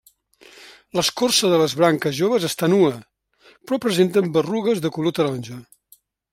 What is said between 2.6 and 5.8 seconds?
nua, però presenten berrugues de color taronja.